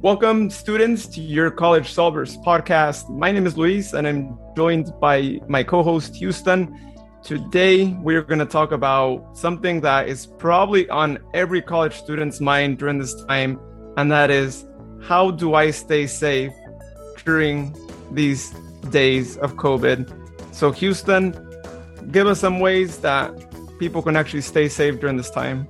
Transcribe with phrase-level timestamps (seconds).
[0.00, 3.10] Welcome, students, to your College Solvers podcast.
[3.10, 6.94] My name is Luis, and I'm joined by my co host, Huston.
[7.24, 12.78] Today, we're going to talk about something that is probably on every college student's mind
[12.78, 13.58] during this time,
[13.96, 14.66] and that is
[15.02, 16.52] how do I stay safe
[17.24, 17.74] during
[18.12, 18.54] these
[18.90, 20.54] days of COVID?
[20.54, 21.34] So, Huston,
[22.12, 23.32] give us some ways that
[23.80, 25.66] people can actually stay safe during this time.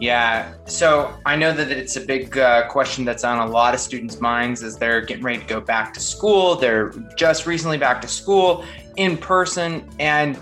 [0.00, 0.54] Yeah.
[0.66, 4.20] So I know that it's a big uh, question that's on a lot of students'
[4.20, 6.54] minds as they're getting ready to go back to school.
[6.54, 8.64] They're just recently back to school
[8.96, 9.88] in person.
[9.98, 10.38] And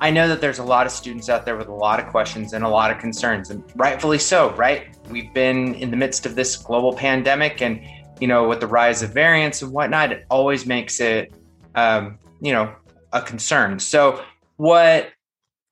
[0.00, 2.52] I know that there's a lot of students out there with a lot of questions
[2.52, 4.88] and a lot of concerns, and rightfully so, right?
[5.08, 7.80] We've been in the midst of this global pandemic, and,
[8.20, 11.32] you know, with the rise of variants and whatnot, it always makes it,
[11.76, 12.74] um, you know,
[13.14, 13.78] a concern.
[13.78, 14.22] So,
[14.56, 15.12] what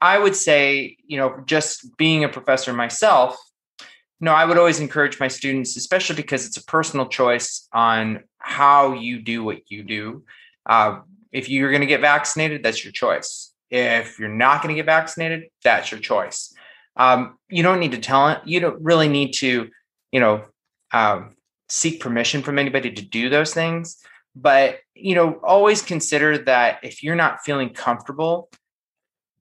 [0.01, 3.37] I would say, you know, just being a professor myself,
[3.81, 8.25] you know, I would always encourage my students, especially because it's a personal choice on
[8.39, 10.25] how you do what you do.
[10.67, 11.01] Uh,
[11.33, 13.53] if you're going to get vaccinated, that's your choice.
[13.71, 16.55] If you're not going to get vaccinated, that's your choice.
[16.97, 18.41] Um, you don't need to tell it.
[18.45, 19.69] You don't really need to,
[20.13, 20.45] you know,
[20.93, 21.35] um,
[21.69, 23.99] seek permission from anybody to do those things.
[24.37, 28.49] But you know, always consider that if you're not feeling comfortable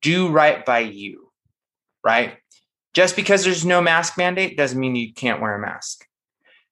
[0.03, 1.31] do right by you,
[2.03, 2.37] right?
[2.93, 6.05] Just because there's no mask mandate doesn't mean you can't wear a mask.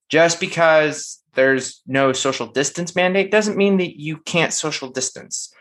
[0.10, 5.52] Just because there's no social distance mandate doesn't mean that you can't social distance.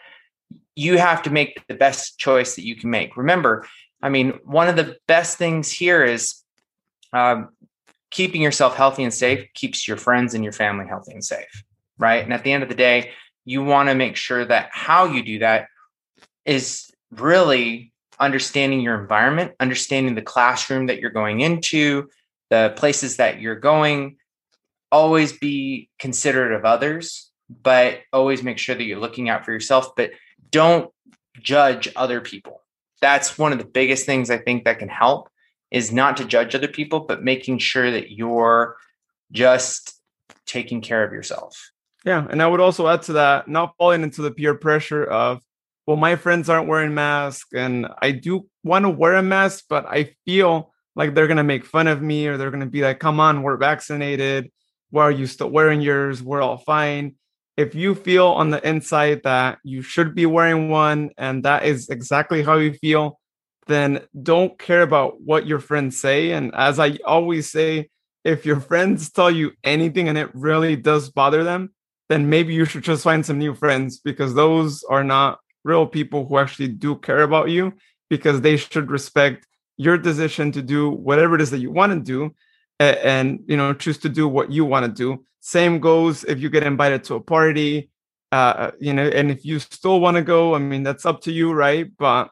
[0.74, 3.16] You have to make the best choice that you can make.
[3.16, 3.66] Remember,
[4.02, 6.42] I mean, one of the best things here is
[7.12, 7.50] um,
[8.10, 11.64] keeping yourself healthy and safe keeps your friends and your family healthy and safe,
[11.98, 12.22] right?
[12.24, 13.12] And at the end of the day,
[13.44, 15.68] you want to make sure that how you do that
[16.44, 22.08] is really understanding your environment, understanding the classroom that you're going into,
[22.50, 24.16] the places that you're going.
[24.92, 29.94] Always be considerate of others, but always make sure that you're looking out for yourself.
[29.96, 30.10] But
[30.50, 30.92] don't
[31.40, 32.62] judge other people.
[33.00, 35.28] That's one of the biggest things I think that can help
[35.70, 38.76] is not to judge other people, but making sure that you're
[39.32, 39.94] just
[40.44, 41.70] taking care of yourself.
[42.04, 42.26] Yeah.
[42.28, 45.40] And I would also add to that, not falling into the peer pressure of
[45.90, 49.86] well, my friends aren't wearing masks and I do want to wear a mask, but
[49.86, 52.82] I feel like they're going to make fun of me or they're going to be
[52.82, 54.52] like, come on, we're vaccinated.
[54.90, 56.22] Why are you still wearing yours?
[56.22, 57.16] We're all fine.
[57.56, 61.88] If you feel on the inside that you should be wearing one and that is
[61.88, 63.18] exactly how you feel,
[63.66, 66.30] then don't care about what your friends say.
[66.30, 67.90] And as I always say,
[68.22, 71.74] if your friends tell you anything and it really does bother them,
[72.08, 76.26] then maybe you should just find some new friends because those are not real people
[76.26, 77.72] who actually do care about you
[78.08, 82.00] because they should respect your decision to do whatever it is that you want to
[82.00, 82.34] do
[82.78, 85.24] and, you know choose to do what you want to do.
[85.40, 87.90] Same goes if you get invited to a party
[88.32, 91.32] uh you know and if you still want to go i mean that's up to
[91.32, 91.90] you right?
[91.98, 92.30] But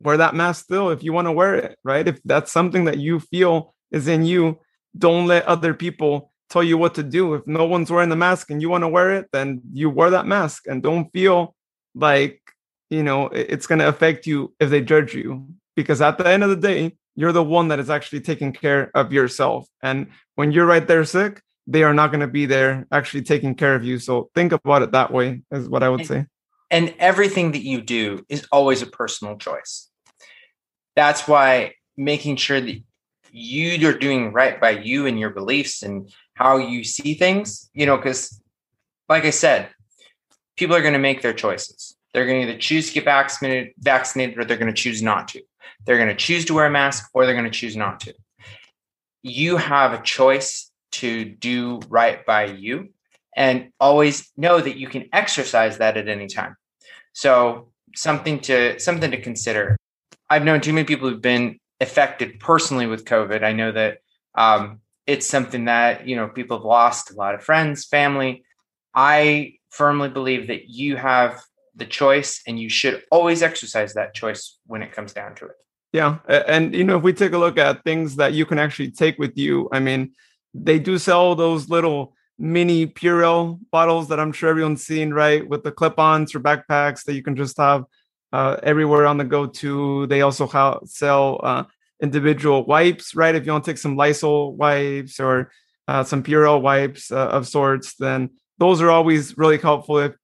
[0.00, 2.06] wear that mask still if you want to wear it right?
[2.06, 4.58] If that's something that you feel is in you
[4.98, 7.34] don't let other people tell you what to do.
[7.34, 10.10] If no one's wearing the mask and you want to wear it then you wear
[10.10, 11.53] that mask and don't feel
[11.94, 12.40] like
[12.90, 15.46] you know it's going to affect you if they judge you
[15.76, 18.90] because at the end of the day you're the one that is actually taking care
[18.94, 22.86] of yourself and when you're right there sick they are not going to be there
[22.92, 26.00] actually taking care of you so think about it that way is what i would
[26.00, 26.26] and, say.
[26.70, 29.88] and everything that you do is always a personal choice.
[30.96, 32.82] That's why making sure that
[33.36, 37.84] you are doing right by you and your beliefs and how you see things you
[37.84, 38.40] know because
[39.08, 39.68] like i said
[40.56, 41.96] people are going to make their choices.
[42.12, 45.28] They're going to either choose to get vaccinated, vaccinated, or they're going to choose not
[45.28, 45.42] to.
[45.84, 48.14] They're going to choose to wear a mask, or they're going to choose not to.
[49.22, 52.90] You have a choice to do right by you,
[53.36, 56.56] and always know that you can exercise that at any time.
[57.12, 59.76] So something to something to consider.
[60.30, 63.42] I've known too many people who've been affected personally with COVID.
[63.42, 63.98] I know that
[64.34, 68.44] um, it's something that you know people have lost a lot of friends, family.
[68.94, 71.42] I firmly believe that you have
[71.74, 75.56] the choice and you should always exercise that choice when it comes down to it.
[75.92, 76.18] Yeah.
[76.28, 79.18] And, you know, if we take a look at things that you can actually take
[79.18, 80.12] with you, I mean,
[80.52, 85.46] they do sell those little mini Purell bottles that I'm sure everyone's seen, right?
[85.48, 87.84] With the clip ons for backpacks that you can just have
[88.32, 90.06] uh, everywhere on the go to.
[90.06, 91.64] They also ha- sell uh,
[92.02, 93.34] individual wipes, right?
[93.34, 95.50] If you want to take some Lysol wipes or
[95.86, 100.14] uh, some Purell wipes uh, of sorts, then those are always really helpful if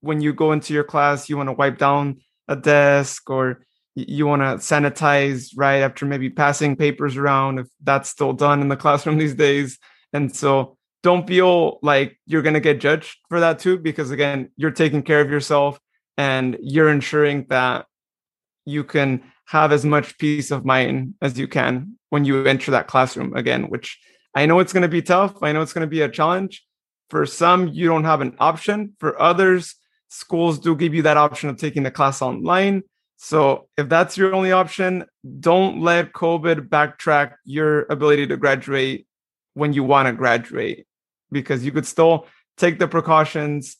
[0.00, 3.64] when you go into your class you want to wipe down a desk or
[3.94, 8.68] you want to sanitize right after maybe passing papers around if that's still done in
[8.68, 9.78] the classroom these days.
[10.12, 14.50] And so don't feel like you're going to get judged for that too because again
[14.56, 15.80] you're taking care of yourself
[16.18, 17.86] and you're ensuring that
[18.66, 22.86] you can have as much peace of mind as you can when you enter that
[22.86, 23.98] classroom again which
[24.36, 25.34] i know it's going to be tough.
[25.42, 26.62] I know it's going to be a challenge
[27.10, 28.94] for some you don't have an option.
[28.98, 29.74] For others
[30.08, 32.82] schools do give you that option of taking the class online.
[33.16, 35.04] So if that's your only option
[35.40, 39.06] don't let covid backtrack your ability to graduate
[39.54, 40.86] when you want to graduate
[41.30, 42.26] because you could still
[42.56, 43.76] take the precautions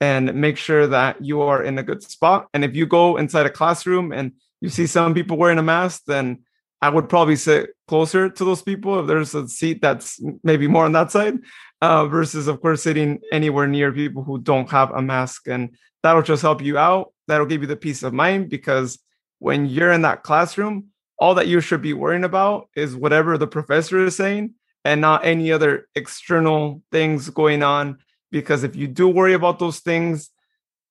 [0.00, 2.48] and make sure that you are in a good spot.
[2.52, 6.02] And if you go inside a classroom and you see some people wearing a mask,
[6.06, 6.40] then
[6.82, 10.84] I would probably sit closer to those people if there's a seat that's maybe more
[10.84, 11.38] on that side,
[11.84, 15.46] uh, versus, of course, sitting anywhere near people who don't have a mask.
[15.48, 17.12] And that'll just help you out.
[17.28, 18.98] That'll give you the peace of mind because
[19.38, 20.86] when you're in that classroom,
[21.18, 24.54] all that you should be worrying about is whatever the professor is saying
[24.84, 27.98] and not any other external things going on.
[28.32, 30.30] Because if you do worry about those things,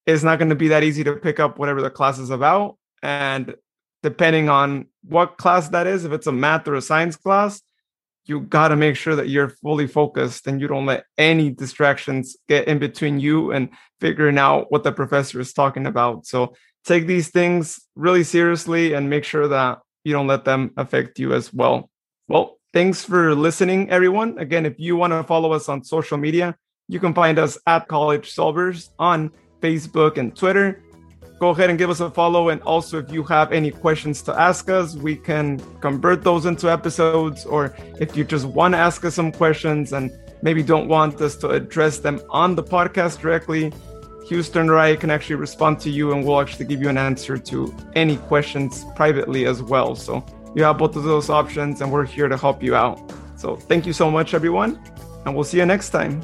[0.06, 2.78] it's not going to be that easy to pick up whatever the class is about.
[3.02, 3.56] And
[4.04, 7.62] depending on what class that is, if it's a math or a science class,
[8.26, 12.38] you got to make sure that you're fully focused and you don't let any distractions
[12.48, 16.26] get in between you and figuring out what the professor is talking about.
[16.26, 16.56] So
[16.86, 21.34] take these things really seriously and make sure that you don't let them affect you
[21.34, 21.90] as well.
[22.28, 24.40] Well, Thanks for listening, everyone.
[24.40, 27.88] Again, if you want to follow us on social media, you can find us at
[27.88, 29.30] College Solvers on
[29.62, 30.83] Facebook and Twitter.
[31.44, 32.48] Go ahead and give us a follow.
[32.48, 36.72] And also, if you have any questions to ask us, we can convert those into
[36.72, 37.46] episodes.
[37.46, 40.10] Or if you just want to ask us some questions and
[40.42, 43.74] maybe don't want us to address them on the podcast directly,
[44.30, 47.38] Huston or I can actually respond to you and we'll actually give you an answer
[47.38, 49.98] to any questions privately as well.
[49.98, 50.24] So
[50.56, 52.98] you have both of those options, and we're here to help you out.
[53.36, 54.80] So thank you so much, everyone,
[55.26, 56.22] and we'll see you next time.